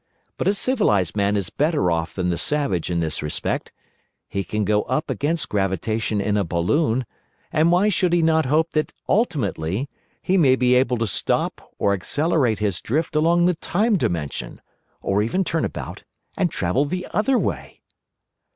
But 0.37 0.47
a 0.47 0.55
civilised 0.55 1.15
man 1.15 1.37
is 1.37 1.51
better 1.51 1.91
off 1.91 2.15
than 2.15 2.31
the 2.31 2.37
savage 2.39 2.89
in 2.89 3.01
this 3.01 3.21
respect. 3.21 3.71
He 4.27 4.43
can 4.43 4.65
go 4.65 4.81
up 4.85 5.11
against 5.11 5.47
gravitation 5.47 6.19
in 6.19 6.37
a 6.37 6.43
balloon, 6.43 7.05
and 7.51 7.71
why 7.71 7.89
should 7.89 8.11
he 8.11 8.23
not 8.23 8.47
hope 8.47 8.71
that 8.71 8.93
ultimately 9.07 9.91
he 10.19 10.37
may 10.37 10.55
be 10.55 10.73
able 10.73 10.97
to 10.97 11.05
stop 11.05 11.71
or 11.77 11.93
accelerate 11.93 12.57
his 12.57 12.81
drift 12.81 13.15
along 13.15 13.45
the 13.45 13.53
Time 13.53 13.95
Dimension, 13.95 14.59
or 15.03 15.21
even 15.21 15.43
turn 15.43 15.63
about 15.65 16.03
and 16.35 16.49
travel 16.49 16.83
the 16.85 17.05
other 17.13 17.37
way?" 17.37 17.81